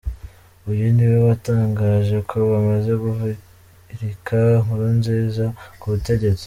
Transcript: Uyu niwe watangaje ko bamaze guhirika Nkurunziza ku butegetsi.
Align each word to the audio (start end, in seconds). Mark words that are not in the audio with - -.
Uyu 0.69 0.85
niwe 0.95 1.17
watangaje 1.27 2.17
ko 2.29 2.35
bamaze 2.51 2.91
guhirika 3.03 4.37
Nkurunziza 4.63 5.45
ku 5.79 5.85
butegetsi. 5.93 6.39